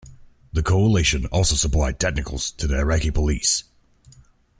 [0.51, 3.65] The Coalition also supplied technicals to the Iraqi police.